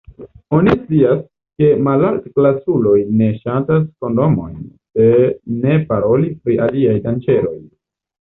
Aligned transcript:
Oni 0.59 0.71
scias, 0.77 1.19
ke 1.61 1.67
malaltklasuloj 1.87 2.95
ne 3.19 3.27
ŝatas 3.43 3.85
kondomojn, 4.05 4.57
se 4.97 5.05
ne 5.65 5.77
paroli 5.91 6.33
pri 6.47 6.57
aliaj 6.69 6.97
danĝeroj. 7.07 7.55